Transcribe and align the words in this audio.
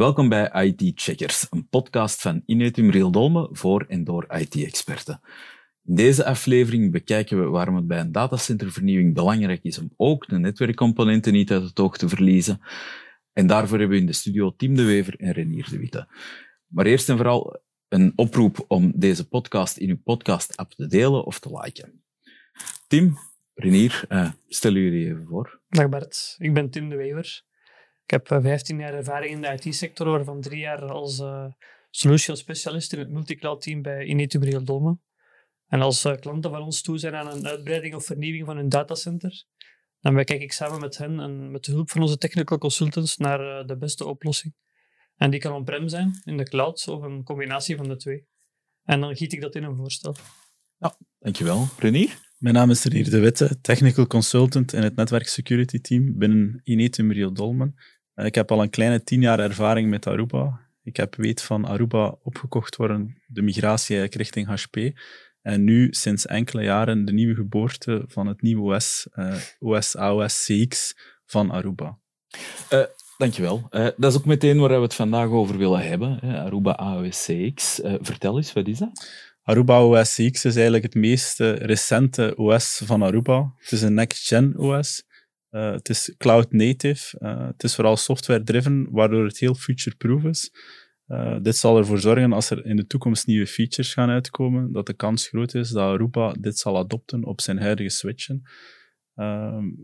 Welkom 0.00 0.28
bij 0.28 0.50
IT 0.64 0.92
Checkers, 0.94 1.46
een 1.50 1.68
podcast 1.68 2.20
van 2.20 2.42
Inetum 2.46 3.12
Dolme 3.12 3.48
voor 3.52 3.84
en 3.88 4.04
door 4.04 4.26
IT-experten. 4.28 5.20
In 5.84 5.94
deze 5.94 6.24
aflevering 6.24 6.92
bekijken 6.92 7.40
we 7.40 7.48
waarom 7.48 7.76
het 7.76 7.86
bij 7.86 8.00
een 8.00 8.12
datacentervernieuwing 8.12 9.14
belangrijk 9.14 9.62
is 9.62 9.78
om 9.78 9.92
ook 9.96 10.28
de 10.28 10.38
netwerkcomponenten 10.38 11.32
niet 11.32 11.50
uit 11.50 11.62
het 11.62 11.80
oog 11.80 11.96
te 11.96 12.08
verliezen. 12.08 12.60
En 13.32 13.46
daarvoor 13.46 13.78
hebben 13.78 13.96
we 13.96 14.02
in 14.02 14.08
de 14.08 14.12
studio 14.12 14.54
Tim 14.56 14.76
de 14.76 14.84
Wever 14.84 15.14
en 15.18 15.32
Renier 15.32 15.68
de 15.70 15.78
Witte. 15.78 16.08
Maar 16.66 16.86
eerst 16.86 17.08
en 17.08 17.16
vooral 17.16 17.60
een 17.88 18.12
oproep 18.16 18.64
om 18.68 18.92
deze 18.94 19.28
podcast 19.28 19.76
in 19.76 19.88
uw 19.88 20.00
podcast-app 20.04 20.72
te 20.72 20.86
delen 20.86 21.24
of 21.24 21.38
te 21.38 21.60
liken. 21.62 22.02
Tim, 22.86 23.16
Renier, 23.54 24.04
uh, 24.08 24.30
stel 24.48 24.72
jullie 24.72 25.06
even 25.06 25.26
voor. 25.26 25.60
Dag 25.68 25.88
Bert, 25.88 26.36
ik 26.38 26.54
ben 26.54 26.70
Tim 26.70 26.88
de 26.88 26.96
Wever. 26.96 27.48
Ik 28.10 28.16
heb 28.28 28.42
15 28.42 28.78
jaar 28.78 28.94
ervaring 28.94 29.32
in 29.32 29.40
de 29.40 29.48
IT-sector, 29.48 30.10
waarvan 30.10 30.40
drie 30.40 30.58
jaar 30.58 30.82
als 30.92 31.18
uh, 31.18 31.46
solution 31.90 32.36
specialist 32.36 32.92
in 32.92 32.98
het 32.98 33.10
multicloud 33.10 33.62
team 33.62 33.82
bij 33.82 34.04
Inetum 34.04 34.42
Real 34.42 34.64
Dome. 34.64 34.98
En 35.66 35.80
als 35.80 36.04
uh, 36.04 36.16
klanten 36.16 36.50
van 36.50 36.62
ons 36.62 36.82
toe 36.82 36.98
zijn 36.98 37.14
aan 37.14 37.30
een 37.30 37.46
uitbreiding 37.46 37.94
of 37.94 38.04
vernieuwing 38.04 38.46
van 38.46 38.56
hun 38.56 38.68
datacenter, 38.68 39.44
dan 40.00 40.14
kijk 40.14 40.42
ik 40.42 40.52
samen 40.52 40.80
met 40.80 40.98
hen 40.98 41.20
en 41.20 41.50
met 41.50 41.64
de 41.64 41.72
hulp 41.72 41.90
van 41.90 42.02
onze 42.02 42.18
technical 42.18 42.58
consultants 42.58 43.16
naar 43.16 43.40
uh, 43.40 43.66
de 43.66 43.76
beste 43.76 44.06
oplossing. 44.06 44.54
En 45.16 45.30
die 45.30 45.40
kan 45.40 45.52
on-prem 45.52 45.88
zijn, 45.88 46.20
in 46.24 46.36
de 46.36 46.48
cloud, 46.48 46.88
of 46.88 47.02
een 47.02 47.22
combinatie 47.24 47.76
van 47.76 47.88
de 47.88 47.96
twee. 47.96 48.26
En 48.84 49.00
dan 49.00 49.16
giet 49.16 49.32
ik 49.32 49.40
dat 49.40 49.54
in 49.54 49.62
een 49.62 49.76
voorstel. 49.76 50.16
Ja, 50.76 50.96
dankjewel. 51.18 51.66
Renier? 51.78 52.18
Mijn 52.38 52.54
naam 52.54 52.70
is 52.70 52.84
Renier 52.84 53.10
de 53.10 53.20
Witte, 53.20 53.60
technical 53.60 54.06
consultant 54.06 54.72
in 54.72 54.82
het 54.82 54.96
netwerk 54.96 55.28
security 55.28 55.80
team 55.80 56.18
binnen 56.18 56.60
Inetum 56.64 57.12
Rio 57.12 57.32
Dolmen. 57.32 57.74
Eh, 58.20 58.26
ik 58.26 58.34
heb 58.34 58.50
al 58.50 58.62
een 58.62 58.70
kleine 58.70 59.02
tien 59.02 59.20
jaar 59.20 59.38
ervaring 59.38 59.90
met 59.90 60.06
Aruba. 60.06 60.60
Ik 60.82 60.96
heb 60.96 61.14
weet 61.14 61.42
van 61.42 61.64
Aruba 61.64 62.14
opgekocht 62.22 62.76
worden, 62.76 63.22
de 63.26 63.42
migratie 63.42 63.96
eigenlijk 63.96 64.14
richting 64.14 64.46
HP. 64.46 64.98
En 65.42 65.64
nu 65.64 65.88
sinds 65.90 66.26
enkele 66.26 66.62
jaren 66.62 67.04
de 67.04 67.12
nieuwe 67.12 67.34
geboorte 67.34 68.04
van 68.06 68.26
het 68.26 68.42
nieuwe 68.42 68.74
OS, 68.74 69.08
uh, 69.14 69.34
OS 69.58 69.96
AOS 69.96 70.44
CX 70.44 70.96
van 71.26 71.50
Aruba. 71.50 71.98
Uh, 72.72 72.82
dankjewel. 73.18 73.68
Uh, 73.70 73.88
dat 73.96 74.12
is 74.12 74.18
ook 74.18 74.24
meteen 74.24 74.58
waar 74.58 74.68
we 74.68 74.82
het 74.82 74.94
vandaag 74.94 75.28
over 75.28 75.58
willen 75.58 75.88
hebben. 75.88 76.18
Hè? 76.20 76.40
Aruba 76.40 76.72
AOS 76.72 77.24
CX. 77.24 77.80
vertel 78.00 78.36
eens, 78.36 78.52
wat 78.52 78.66
is 78.66 78.78
dat? 78.78 79.10
Aruba 79.42 79.84
OS 79.84 80.14
CX 80.14 80.44
is 80.44 80.54
eigenlijk 80.54 80.84
het 80.84 80.94
meest 80.94 81.38
recente 81.38 82.36
OS 82.36 82.80
van 82.84 83.02
Aruba. 83.02 83.52
Het 83.56 83.72
is 83.72 83.82
een 83.82 83.94
next-gen 83.94 84.58
OS. 84.58 85.04
Uh, 85.50 85.70
het 85.70 85.88
is 85.88 86.14
cloud 86.18 86.52
native. 86.52 87.18
Uh, 87.20 87.46
het 87.46 87.62
is 87.62 87.74
vooral 87.74 87.96
software 87.96 88.42
driven, 88.42 88.88
waardoor 88.90 89.24
het 89.24 89.38
heel 89.38 89.54
future-proof 89.54 90.24
is. 90.24 90.50
Uh, 91.08 91.36
dit 91.42 91.56
zal 91.56 91.78
ervoor 91.78 91.98
zorgen, 91.98 92.32
als 92.32 92.50
er 92.50 92.66
in 92.66 92.76
de 92.76 92.86
toekomst 92.86 93.26
nieuwe 93.26 93.46
features 93.46 93.92
gaan 93.92 94.10
uitkomen, 94.10 94.72
dat 94.72 94.86
de 94.86 94.92
kans 94.92 95.28
groot 95.28 95.54
is 95.54 95.70
dat 95.70 95.82
Aruba 95.82 96.32
dit 96.40 96.58
zal 96.58 96.78
adopten 96.78 97.24
op 97.24 97.40
zijn 97.40 97.58
huidige 97.58 97.90
switchen. 97.90 98.42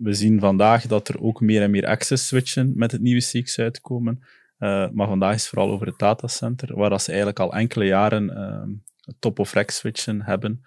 we 0.01 0.13
zien 0.13 0.41
vandaag 0.41 0.87
dat 0.87 1.09
er 1.09 1.21
ook 1.21 1.41
meer 1.41 1.63
en 1.63 1.71
meer 1.71 1.87
access 1.87 2.27
switchen 2.27 2.73
met 2.75 2.93
het 2.93 3.01
nieuwe 3.01 3.21
CX 3.21 3.59
uitkomen. 3.59 4.19
maar 4.93 5.07
vandaag 5.07 5.35
is 5.35 5.41
het 5.41 5.51
vooral 5.51 5.71
over 5.71 5.87
het 5.87 5.99
datacenter, 5.99 6.77
waar 6.77 7.01
ze 7.01 7.09
eigenlijk 7.09 7.41
al 7.41 7.55
enkele 7.55 7.85
jaren 7.85 8.85
top-of-rack 9.19 9.71
switchen 9.71 10.23
hebben 10.23 10.61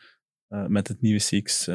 met 0.68 0.88
het 0.88 1.02
nieuwe 1.02 1.20
CX 1.20 1.70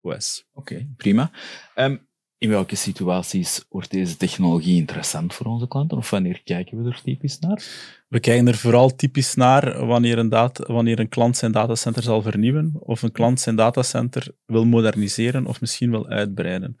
OS. 0.00 0.48
Oké, 0.52 0.88
prima. 0.96 1.30
Um, 1.74 2.07
in 2.38 2.48
welke 2.48 2.76
situaties 2.76 3.64
wordt 3.68 3.90
deze 3.90 4.16
technologie 4.16 4.76
interessant 4.76 5.34
voor 5.34 5.46
onze 5.46 5.68
klanten? 5.68 5.96
Of 5.96 6.10
wanneer 6.10 6.42
kijken 6.44 6.82
we 6.82 6.90
er 6.90 7.00
typisch 7.04 7.38
naar? 7.38 7.62
We 8.08 8.20
kijken 8.20 8.48
er 8.48 8.56
vooral 8.56 8.94
typisch 8.94 9.34
naar 9.34 9.86
wanneer 9.86 10.18
een, 10.18 10.50
wanneer 10.66 10.98
een 10.98 11.08
klant 11.08 11.36
zijn 11.36 11.52
datacenter 11.52 12.02
zal 12.02 12.22
vernieuwen, 12.22 12.72
of 12.78 13.02
een 13.02 13.12
klant 13.12 13.40
zijn 13.40 13.56
datacenter 13.56 14.34
wil 14.46 14.64
moderniseren 14.64 15.46
of 15.46 15.60
misschien 15.60 15.90
wil 15.90 16.08
uitbreiden. 16.08 16.76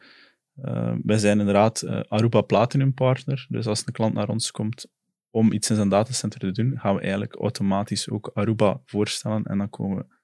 Uh, 0.64 0.94
wij 1.02 1.18
zijn 1.18 1.38
inderdaad 1.38 1.82
uh, 1.82 2.00
Aruba 2.08 2.40
Platinum 2.40 2.94
partner, 2.94 3.46
dus 3.48 3.66
als 3.66 3.82
een 3.86 3.92
klant 3.92 4.14
naar 4.14 4.28
ons 4.28 4.50
komt 4.50 4.86
om 5.30 5.52
iets 5.52 5.70
in 5.70 5.76
zijn 5.76 5.88
datacenter 5.88 6.40
te 6.40 6.52
doen, 6.52 6.78
gaan 6.78 6.94
we 6.94 7.00
eigenlijk 7.00 7.34
automatisch 7.34 8.10
ook 8.10 8.30
Aruba 8.34 8.80
voorstellen 8.84 9.44
en 9.44 9.58
dan 9.58 9.70
komen 9.70 9.96
we 9.96 10.17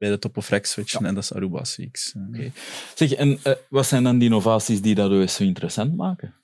bij 0.00 0.08
de 0.08 0.18
top-of-rack 0.18 0.64
switchen 0.64 1.06
en 1.06 1.14
dat 1.14 1.22
is 1.22 1.32
Aruba 1.32 1.60
CX. 1.60 2.14
Okay. 2.28 2.52
Zeg, 2.94 3.12
en 3.12 3.28
uh, 3.28 3.52
wat 3.68 3.86
zijn 3.86 4.02
dan 4.02 4.18
die 4.18 4.28
innovaties 4.28 4.82
die 4.82 4.94
dat 4.94 5.10
OS 5.10 5.34
zo 5.34 5.42
interessant 5.42 5.96
maken? 5.96 6.34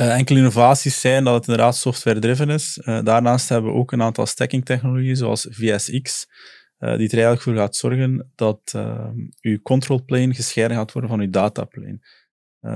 Uh, 0.00 0.14
enkele 0.16 0.38
innovaties 0.38 1.00
zijn 1.00 1.24
dat 1.24 1.34
het 1.34 1.46
inderdaad 1.46 1.76
software-driven 1.76 2.50
is. 2.50 2.78
Uh, 2.78 3.02
daarnaast 3.04 3.48
hebben 3.48 3.72
we 3.72 3.78
ook 3.78 3.92
een 3.92 4.02
aantal 4.02 4.26
stacking-technologieën, 4.26 5.16
zoals 5.16 5.46
VSX, 5.50 6.26
die 6.78 6.88
er 6.88 6.98
eigenlijk 6.98 7.42
voor 7.42 7.54
gaat 7.54 7.76
zorgen 7.76 8.32
dat 8.34 8.74
uw 9.40 9.62
control 9.62 10.04
plane 10.04 10.34
gescheiden 10.34 10.76
gaat 10.76 10.92
worden 10.92 11.10
van 11.10 11.20
uw 11.20 11.30
data 11.30 11.64
plane. 11.64 11.98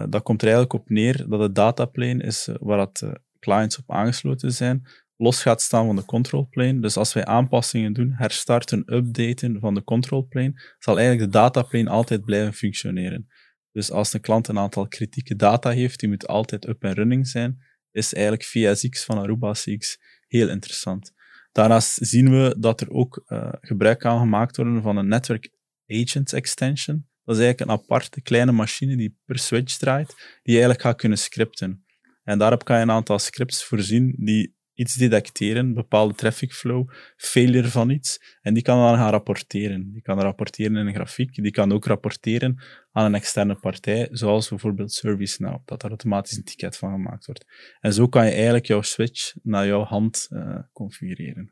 dat 0.09 0.23
komt 0.23 0.43
er 0.43 0.49
eigenlijk 0.49 0.73
op 0.73 0.89
neer 0.91 1.29
dat 1.29 1.41
het 1.41 1.55
data 1.55 1.85
plane 1.85 2.23
is 2.23 2.49
waar 2.61 2.77
dat, 2.77 3.03
clients 3.39 3.79
op 3.79 3.91
aangesloten 3.91 4.53
zijn, 4.53 4.87
los 5.17 5.43
gaat 5.43 5.63
staan 5.63 5.87
van 5.87 5.97
de 5.97 6.05
control 6.05 6.49
plane. 6.51 6.81
Dus 6.81 6.97
als 6.97 7.13
wij 7.13 7.25
aanpassingen 7.25 7.93
doen, 7.93 8.13
herstarten, 8.13 8.95
updaten 8.95 9.61
van 9.61 9.75
de 9.75 9.85
control 9.85 10.27
plane, 10.27 10.75
zal 10.79 10.99
eigenlijk 10.99 11.33
de 11.33 11.39
data 11.39 11.63
plane 11.63 11.91
altijd 11.91 12.25
blijven 12.25 12.55
functioneren. 12.55 13.29
Dus 13.73 13.91
als 13.91 14.13
een 14.13 14.21
klant 14.21 14.49
een 14.49 14.59
aantal 14.59 14.89
kritieke 14.89 15.37
data 15.37 15.71
heeft, 15.71 16.01
die 16.01 16.09
moet 16.09 16.27
altijd 16.27 16.69
up 16.69 16.83
en 16.83 16.93
running 16.93 17.29
zijn, 17.29 17.59
is 17.91 18.15
eigenlijk 18.15 18.45
VSX 18.45 19.05
van 19.05 19.19
Aruba 19.19 19.53
CX 19.53 19.99
heel 20.29 20.49
interessant. 20.49 21.13
Daarnaast 21.53 21.99
zien 22.01 22.31
we 22.31 22.57
dat 22.59 22.81
er 22.81 22.91
ook 22.91 23.25
uh, 23.27 23.49
gebruik 23.61 23.99
kan 23.99 24.19
gemaakt 24.19 24.57
worden 24.57 24.83
van 24.83 24.97
een 24.97 25.09
Network 25.09 25.51
Agent 25.87 26.33
Extension. 26.33 27.07
Dat 27.25 27.37
is 27.37 27.43
eigenlijk 27.43 27.71
een 27.71 27.77
aparte 27.77 28.21
kleine 28.21 28.53
machine 28.53 28.97
die 28.97 29.19
per 29.25 29.39
switch 29.39 29.77
draait, 29.77 30.15
die 30.43 30.53
eigenlijk 30.53 30.81
gaat 30.81 30.97
kunnen 30.97 31.19
scripten. 31.19 31.85
En 32.25 32.39
daarop 32.39 32.65
kan 32.65 32.77
je 32.77 32.83
een 32.83 32.91
aantal 32.91 33.19
scripts 33.19 33.65
voorzien 33.65 34.15
die 34.19 34.56
iets 34.77 34.95
detecteren, 34.95 35.75
bepaalde 35.75 36.15
traffic 36.15 36.53
flow, 36.53 36.91
failure 37.17 37.69
van 37.69 37.91
iets, 37.91 38.39
en 38.43 38.55
die 38.55 38.63
kan 38.63 38.79
dan 38.79 38.97
gaan 38.97 39.11
rapporteren. 39.11 39.93
Die 39.93 40.03
kan 40.03 40.21
rapporteren 40.21 40.77
in 40.77 40.87
een 40.87 40.95
grafiek, 40.95 41.35
die 41.35 41.51
kan 41.51 41.73
ook 41.73 41.87
rapporteren 41.87 42.63
aan 42.93 43.05
een 43.05 43.15
externe 43.15 43.55
partij, 43.55 44.09
zoals 44.11 44.49
bijvoorbeeld 44.49 44.93
ServiceNow, 44.93 45.61
dat 45.65 45.83
er 45.83 45.89
automatisch 45.89 46.37
een 46.37 46.45
ticket 46.45 46.77
van 46.77 46.93
gemaakt 46.93 47.27
wordt. 47.27 47.45
En 47.81 47.93
zo 47.93 48.09
kan 48.09 48.25
je 48.25 48.31
eigenlijk 48.31 48.67
jouw 48.67 48.83
switch 48.83 49.35
naar 49.43 49.67
jouw 49.67 49.85
hand 49.85 50.27
uh, 50.31 50.59
configureren. 50.73 51.51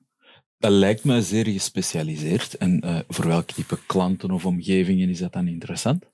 Dat 0.58 0.72
lijkt 0.72 1.04
me 1.04 1.22
zeer 1.22 1.46
gespecialiseerd. 1.46 2.56
En 2.56 2.80
uh, 2.84 3.00
voor 3.08 3.26
welk 3.26 3.50
type 3.50 3.78
klanten 3.86 4.30
of 4.30 4.46
omgevingen 4.46 5.08
is 5.08 5.18
dat 5.18 5.32
dan 5.32 5.48
interessant? 5.48 6.04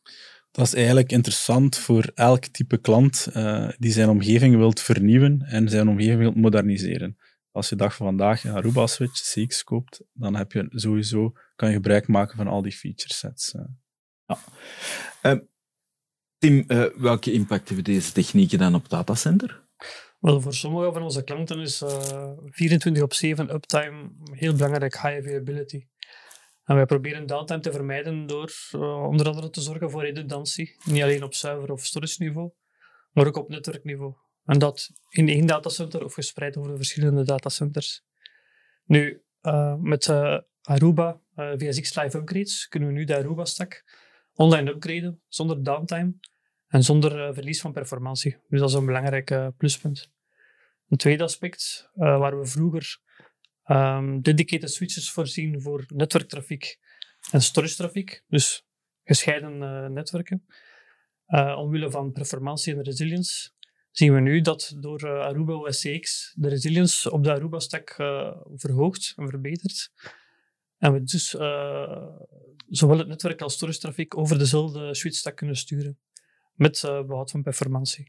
Dat 0.50 0.66
is 0.66 0.74
eigenlijk 0.74 1.12
interessant 1.12 1.78
voor 1.78 2.10
elk 2.14 2.44
type 2.44 2.78
klant 2.78 3.28
uh, 3.34 3.68
die 3.78 3.92
zijn 3.92 4.08
omgeving 4.08 4.56
wilt 4.56 4.80
vernieuwen 4.80 5.42
en 5.42 5.68
zijn 5.68 5.88
omgeving 5.88 6.18
wilt 6.18 6.36
moderniseren. 6.36 7.18
Als 7.50 7.68
je 7.68 7.76
dag 7.76 7.94
van 7.96 8.06
vandaag 8.06 8.44
een 8.44 8.54
Aruba 8.54 8.86
Switch 8.86 9.20
CX 9.20 9.64
koopt, 9.64 10.02
dan 10.12 10.36
heb 10.36 10.52
je 10.52 10.66
sowieso, 10.70 11.32
kan 11.56 11.68
je 11.68 11.74
gebruik 11.74 12.08
maken 12.08 12.36
van 12.36 12.46
al 12.46 12.62
die 12.62 12.72
feature 12.72 13.14
sets. 13.14 13.54
Uh. 13.54 13.62
Ja. 14.26 14.38
Uh, 15.22 15.40
Tim, 16.38 16.64
welke 16.96 17.32
impact 17.32 17.66
hebben 17.66 17.84
deze 17.84 18.12
technieken 18.12 18.58
dan 18.58 18.74
op 18.74 18.88
datacenter? 18.88 19.68
Wel, 20.18 20.40
voor 20.40 20.54
sommige 20.54 20.92
van 20.92 21.02
onze 21.02 21.24
klanten 21.24 21.60
is 21.60 21.82
24 22.50 23.02
op 23.02 23.14
7 23.14 23.54
uptime 23.54 24.10
heel 24.32 24.54
belangrijk, 24.54 24.92
high 24.92 25.18
availability. 25.18 25.86
Wij 26.74 26.86
proberen 26.86 27.26
downtime 27.26 27.60
te 27.60 27.72
vermijden 27.72 28.26
door 28.26 28.52
uh, 28.74 29.06
onder 29.06 29.26
andere 29.26 29.50
te 29.50 29.60
zorgen 29.60 29.90
voor 29.90 30.02
redundantie. 30.02 30.76
Niet 30.84 31.02
alleen 31.02 31.22
op 31.22 31.34
server- 31.34 31.72
of 31.72 31.84
storage 31.84 32.22
niveau, 32.22 32.50
maar 33.12 33.26
ook 33.26 33.36
op 33.36 33.48
netwerkniveau. 33.48 34.14
En 34.44 34.58
dat 34.58 34.90
in 35.08 35.28
één 35.28 35.46
datacenter 35.46 36.04
of 36.04 36.14
gespreid 36.14 36.56
over 36.56 36.70
de 36.70 36.76
verschillende 36.76 37.24
datacenters. 37.24 38.04
Nu, 38.84 39.22
uh, 39.42 39.74
met 39.74 40.06
uh, 40.06 40.38
Aruba 40.62 41.20
VSX 41.34 41.94
Live 41.94 42.18
Upgrades 42.18 42.68
kunnen 42.68 42.88
we 42.88 42.94
nu 42.94 43.04
de 43.04 43.16
Aruba-stack 43.16 43.84
online 44.34 44.70
upgraden 44.70 45.22
zonder 45.28 45.62
downtime 45.62 46.14
en 46.66 46.82
zonder 46.82 47.34
verlies 47.34 47.60
van 47.60 47.72
performantie. 47.72 48.36
Dus 48.48 48.60
dat 48.60 48.68
is 48.68 48.74
een 48.74 48.86
belangrijk 48.86 49.56
pluspunt. 49.56 50.10
Een 50.88 50.96
tweede 50.96 51.22
aspect, 51.22 51.90
waar 51.94 52.38
we 52.38 52.46
vroeger 52.46 53.00
um, 53.70 54.20
dedicated 54.22 54.70
switches 54.70 55.10
voorzien 55.10 55.60
voor 55.60 55.84
netwerktrafiek 55.88 56.78
en 57.30 57.42
storage 57.42 57.74
trafiek, 57.74 58.24
dus 58.28 58.66
gescheiden 59.04 59.62
uh, 59.62 59.86
netwerken. 59.86 60.46
Uh, 61.28 61.58
omwille 61.58 61.90
van 61.90 62.12
performantie 62.12 62.74
en 62.74 62.82
resilience 62.82 63.50
zien 63.90 64.14
we 64.14 64.20
nu 64.20 64.40
dat 64.40 64.74
door 64.78 65.04
uh, 65.04 65.20
Aruba 65.20 65.52
OS 65.52 65.80
CX 65.80 66.32
de 66.36 66.48
resilience 66.48 67.10
op 67.10 67.24
de 67.24 67.32
Aruba-stack 67.32 67.94
verhoogt 68.54 69.12
en 69.16 69.28
verbetert. 69.28 69.92
En 70.78 70.92
we 70.92 71.02
dus 71.02 71.28
zowel 72.68 72.98
het 72.98 73.08
netwerk 73.08 73.42
als 73.42 73.54
storage 73.54 73.78
trafiek 73.78 74.16
over 74.16 74.38
dezelfde 74.38 74.94
switch 74.94 75.16
stack 75.16 75.36
kunnen 75.36 75.56
sturen, 75.56 75.98
met 76.54 76.80
behoud 76.82 77.30
van 77.30 77.42
performantie. 77.42 78.06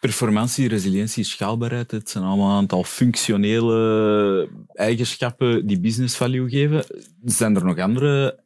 Performantie, 0.00 0.68
resilientie, 0.68 1.24
schaalbaarheid, 1.24 1.90
het 1.90 2.10
zijn 2.10 2.24
allemaal 2.24 2.50
een 2.50 2.56
aantal 2.56 2.84
functionele 2.84 4.48
eigenschappen 4.72 5.66
die 5.66 5.80
business 5.80 6.16
value 6.16 6.48
geven. 6.48 6.84
Zijn 7.24 7.56
er 7.56 7.64
nog 7.64 7.78
andere 7.78 8.44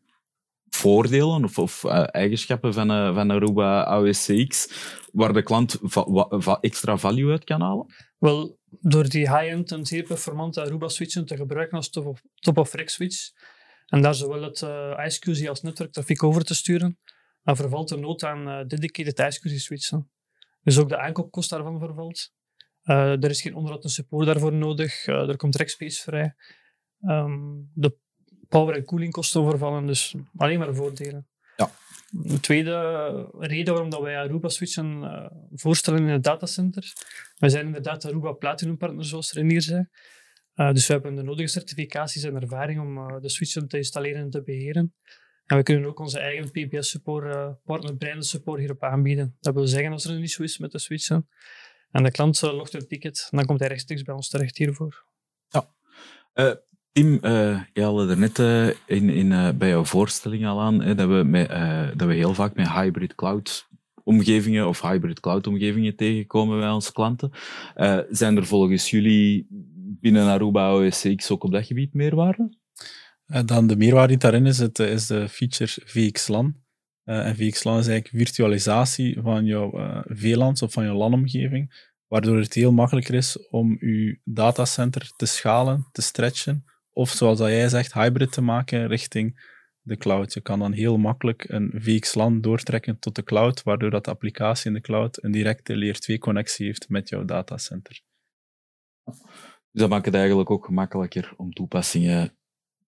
voordelen 0.69 1.45
of, 1.45 1.59
of 1.59 1.85
uh, 1.85 2.05
eigenschappen 2.11 2.75
van, 2.75 2.91
uh, 2.91 3.15
van 3.15 3.31
Aruba 3.31 3.83
AWCX 3.83 4.69
waar 5.13 5.33
de 5.33 5.43
klant 5.43 5.79
extra 6.61 6.97
value 6.97 7.31
uit 7.31 7.45
kan 7.45 7.61
halen? 7.61 7.87
Wel, 8.19 8.59
door 8.81 9.09
die 9.09 9.39
high-end 9.39 9.73
en 9.73 9.87
zeer 9.87 10.03
performante 10.03 10.61
Aruba-switchen 10.61 11.27
te 11.27 11.37
gebruiken 11.37 11.77
als 11.77 11.91
top-of-rack 12.35 12.89
switch 12.89 13.31
en 13.87 14.03
daar 14.03 14.15
zowel 14.15 14.43
het 14.43 14.61
uh, 14.61 15.05
iSCSI 15.07 15.49
als 15.49 15.63
netwerktrafiek 15.63 16.23
over 16.23 16.45
te 16.45 16.55
sturen, 16.55 16.99
dan 17.43 17.57
vervalt 17.57 17.91
er 17.91 17.99
nood 17.99 18.25
aan 18.25 18.69
dedicated 18.69 19.19
iSCSI 19.19 19.59
switchen. 19.59 20.11
Dus 20.63 20.79
ook 20.79 20.89
de 20.89 20.99
aankoopkost 20.99 21.51
daarvan 21.51 21.79
vervalt. 21.79 22.33
Uh, 22.85 23.23
er 23.23 23.31
is 23.31 23.43
geen 23.43 23.55
onderhoud 23.55 23.85
en 23.85 23.91
support 23.91 24.27
daarvoor 24.27 24.53
nodig. 24.53 25.07
Uh, 25.07 25.29
er 25.29 25.37
komt 25.37 25.57
rackspace 25.57 26.03
vrij. 26.03 26.35
Um, 27.01 27.71
de 27.75 27.97
power- 28.49 28.75
en 28.75 28.85
koelingkosten 28.85 29.45
vervallen, 29.49 29.87
dus 29.87 30.15
alleen 30.37 30.59
maar 30.59 30.75
voordelen. 30.75 31.29
Ja. 31.57 31.71
De 32.11 32.41
tweede 32.41 33.31
reden 33.39 33.73
waarom 33.73 33.91
dat 33.91 34.01
wij 34.01 34.17
Aruba 34.17 34.49
switchen 34.49 35.03
uh, 35.03 35.27
voorstellen 35.53 36.01
in 36.01 36.09
het 36.09 36.23
datacenter. 36.23 36.93
Wij 37.39 37.49
zijn 37.49 37.67
inderdaad 37.67 38.05
Aruba 38.05 38.33
Platinum 38.33 38.77
partner, 38.77 39.05
zoals 39.05 39.33
Renier 39.33 39.63
zei. 39.63 39.87
Uh, 40.55 40.73
dus 40.73 40.87
we 40.87 40.93
hebben 40.93 41.15
de 41.15 41.23
nodige 41.23 41.49
certificaties 41.49 42.23
en 42.23 42.35
ervaring 42.35 42.81
om 42.81 42.99
uh, 42.99 43.21
de 43.21 43.29
switchen 43.29 43.69
te 43.69 43.77
installeren 43.77 44.23
en 44.23 44.31
te 44.31 44.43
beheren. 44.43 44.95
En 45.53 45.59
we 45.59 45.65
kunnen 45.65 45.89
ook 45.89 45.99
onze 45.99 46.19
eigen 46.19 46.51
PBS-support, 46.51 47.25
uh, 47.25 47.49
partner 47.65 47.97
branded 47.97 48.27
support 48.27 48.59
hierop 48.59 48.83
aanbieden. 48.83 49.37
Dat 49.41 49.55
wil 49.55 49.67
zeggen, 49.67 49.93
als 49.93 50.05
er 50.05 50.11
een 50.15 50.23
issue 50.23 50.47
is 50.47 50.59
met 50.59 50.73
de 50.73 50.79
switchen 50.79 51.29
en 51.91 52.03
de 52.03 52.11
klant 52.11 52.41
logt 52.43 52.75
een 52.75 52.87
ticket, 52.87 53.29
dan 53.31 53.45
komt 53.45 53.59
hij 53.59 53.69
rechtstreeks 53.69 54.03
bij 54.03 54.15
ons 54.15 54.29
terecht 54.29 54.57
hiervoor. 54.57 55.05
Ja. 55.49 55.69
Tim, 56.93 57.19
uh, 57.23 57.61
je 57.73 57.83
haalde 57.83 58.11
er 58.11 58.19
net 58.19 58.39
in, 58.87 59.09
in, 59.11 59.59
bij 59.59 59.69
jouw 59.69 59.85
voorstelling 59.85 60.47
al 60.47 60.61
aan 60.61 60.83
hè, 60.83 60.95
dat, 60.95 61.09
we 61.09 61.23
met, 61.25 61.49
dat 61.99 62.09
we 62.09 62.15
heel 62.15 62.35
vaak 62.35 62.55
met 62.55 62.73
hybrid 62.73 63.15
cloud 63.15 63.69
omgevingen 64.05 64.69
of 64.69 64.83
hybrid 64.83 65.21
cloud 65.21 65.47
omgevingen 65.47 65.97
tegenkomen 65.97 66.59
bij 66.59 66.71
onze 66.71 66.93
klanten. 66.93 67.31
zijn 68.11 68.37
er 68.37 68.47
volgens 68.47 68.91
jullie 68.91 69.47
binnen 70.01 70.27
Aruba 70.27 70.75
OSCX 70.75 71.31
ook 71.31 71.45
op 71.45 71.53
dat 71.53 71.67
gebied 71.67 71.95
meerwaarde? 71.95 72.61
Dan 73.45 73.67
de 73.67 73.77
meerwaarde 73.77 74.09
die 74.09 74.19
daarin 74.19 74.47
is, 74.47 74.59
het, 74.59 74.79
is 74.79 75.07
de 75.07 75.29
feature 75.29 75.73
VXLAN. 75.85 76.57
en 77.05 77.37
VXLAN 77.37 77.79
is 77.79 77.87
eigenlijk 77.87 78.25
virtualisatie 78.25 79.21
van 79.23 79.45
jouw 79.45 80.03
VLANs 80.05 80.63
of 80.63 80.73
van 80.73 80.85
jouw 80.85 80.97
LAN-omgeving, 80.97 81.91
waardoor 82.07 82.39
het 82.39 82.55
heel 82.55 82.73
makkelijker 82.73 83.15
is 83.15 83.49
om 83.49 83.77
je 83.81 84.21
datacenter 84.25 85.13
te 85.17 85.27
schalen, 85.27 85.89
te 85.93 86.03
stretchen, 86.03 86.65
of 86.93 87.11
zoals 87.11 87.39
dat 87.39 87.49
jij 87.49 87.69
zegt, 87.69 87.93
hybrid 87.93 88.33
te 88.33 88.41
maken 88.41 88.87
richting 88.87 89.51
de 89.81 89.97
cloud. 89.97 90.33
Je 90.33 90.41
kan 90.41 90.59
dan 90.59 90.73
heel 90.73 90.97
makkelijk 90.97 91.45
een 91.49 91.73
VXLAN 91.75 92.41
doortrekken 92.41 92.99
tot 92.99 93.15
de 93.15 93.23
cloud, 93.23 93.63
waardoor 93.63 93.91
dat 93.91 94.09
applicatie 94.09 94.67
in 94.67 94.75
de 94.75 94.81
cloud 94.81 95.23
een 95.23 95.31
directe 95.31 95.77
layer 95.77 95.99
2 95.99 96.19
connectie 96.19 96.67
heeft 96.67 96.89
met 96.89 97.09
jouw 97.09 97.25
datacenter. 97.25 98.01
Dus 99.05 99.81
dat 99.81 99.89
maakt 99.89 100.05
het 100.05 100.15
eigenlijk 100.15 100.51
ook 100.51 100.65
gemakkelijker 100.65 101.35
om 101.37 101.53
toepassingen 101.53 102.37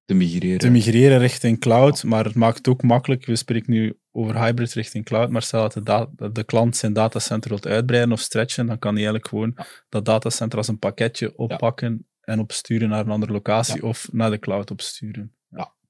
te 0.04 0.14
migreren. 0.14 0.58
Te 0.58 0.70
migreren 0.70 1.18
richting 1.18 1.60
cloud, 1.60 2.04
maar 2.04 2.24
het 2.24 2.34
maakt 2.34 2.56
het 2.56 2.68
ook 2.68 2.82
makkelijk. 2.82 3.26
We 3.26 3.36
spreken 3.36 3.72
nu 3.72 3.98
over 4.12 4.38
hybrid 4.38 4.72
richting 4.72 5.04
cloud, 5.04 5.30
maar 5.30 5.42
stel 5.42 5.68
dat 5.68 6.08
de, 6.16 6.32
de 6.32 6.44
klant 6.44 6.76
zijn 6.76 6.92
datacenter 6.92 7.50
wilt 7.50 7.66
uitbreiden 7.66 8.12
of 8.12 8.20
stretchen, 8.20 8.66
dan 8.66 8.78
kan 8.78 8.94
hij 8.94 9.02
eigenlijk 9.02 9.28
gewoon 9.28 9.52
ja. 9.56 9.66
dat 9.88 10.04
datacenter 10.04 10.58
als 10.58 10.68
een 10.68 10.78
pakketje 10.78 11.36
oppakken 11.36 12.06
en 12.20 12.40
opsturen 12.40 12.88
naar 12.88 13.04
een 13.04 13.10
andere 13.10 13.32
locatie 13.32 13.82
Ja. 13.82 13.88
of 13.88 14.08
naar 14.12 14.30
de 14.30 14.38
cloud 14.38 14.70
opsturen. 14.70 15.32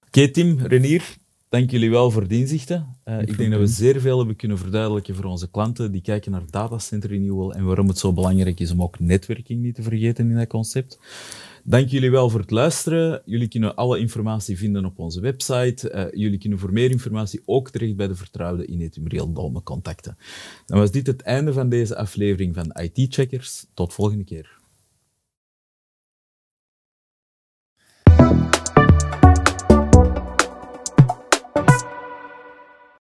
Oké, 0.07 0.31
Tim, 0.31 0.59
Renier, 0.61 1.17
dank 1.49 1.71
jullie 1.71 1.91
wel 1.91 2.11
voor 2.11 2.29
de 2.29 2.37
inzichten. 2.37 2.97
Uh, 3.05 3.21
ik 3.21 3.37
denk 3.37 3.51
dat 3.51 3.61
we 3.61 3.67
zeer 3.67 4.01
veel 4.01 4.19
hebben 4.19 4.37
kunnen 4.37 4.59
verduidelijken 4.59 5.15
voor 5.15 5.25
onze 5.25 5.51
klanten 5.51 5.93
die 5.93 6.01
kijken 6.01 6.33
naar 6.33 6.43
datacenter 6.51 7.11
renewal 7.11 7.55
en 7.55 7.65
waarom 7.65 7.89
het 7.89 7.99
zo 7.99 8.13
belangrijk 8.13 8.61
is 8.61 8.71
om 8.71 8.83
ook 8.83 8.99
netwerking 8.99 9.63
niet 9.63 9.75
te 9.75 9.83
vergeten 9.83 10.31
in 10.31 10.37
dat 10.37 10.47
concept. 10.47 10.99
Dank 11.67 11.89
jullie 11.89 12.11
wel 12.11 12.31
voor 12.31 12.41
het 12.41 12.51
luisteren. 12.51 13.23
Jullie 13.25 13.49
kunnen 13.49 13.77
alle 13.77 13.99
informatie 13.99 14.59
vinden 14.59 14.85
op 14.85 14.99
onze 14.99 15.21
website. 15.21 15.93
Uh, 15.93 16.21
jullie 16.23 16.39
kunnen 16.39 16.59
voor 16.59 16.73
meer 16.73 16.91
informatie 16.91 17.43
ook 17.45 17.71
terecht 17.71 17.97
bij 17.97 18.07
de 18.07 18.15
vertrouwde 18.15 18.67
Inetum 18.67 19.07
Real 19.07 19.33
Dolme 19.33 19.63
contacten. 19.63 20.17
Dan 20.67 20.79
was 20.79 20.91
dit 20.91 21.07
het 21.07 21.23
einde 21.23 21.53
van 21.53 21.69
deze 21.69 21.97
aflevering 21.97 22.55
van 22.55 22.73
IT 22.83 23.15
Checkers. 23.15 23.67
Tot 23.75 23.95
volgende 23.95 24.25
keer. 24.25 24.59